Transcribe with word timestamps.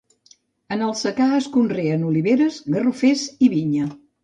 En 0.75 0.79
el 0.85 0.95
secà 1.01 1.27
es 1.41 1.49
conreen 1.59 2.07
oliveres, 2.13 2.59
garroferes 2.79 3.29
i 3.51 3.55
vinya. 3.59 3.95